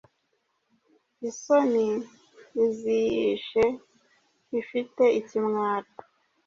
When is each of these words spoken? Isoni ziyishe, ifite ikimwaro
Isoni 1.29 1.87
ziyishe, 2.77 3.65
ifite 4.59 5.03
ikimwaro 5.19 5.89